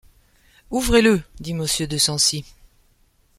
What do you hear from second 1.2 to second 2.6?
dit Monsieur de Sancy.